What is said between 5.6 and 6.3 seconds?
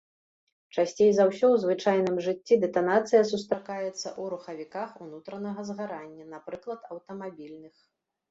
згарання,